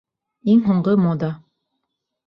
Иң 0.53 0.63
һуңғы 0.69 0.97
мода. 1.05 1.33